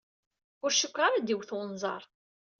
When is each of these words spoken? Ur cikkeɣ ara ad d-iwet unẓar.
Ur 0.63 0.71
cikkeɣ 0.73 1.03
ara 1.05 1.17
ad 1.17 1.23
d-iwet 1.25 1.51
unẓar. 1.57 2.03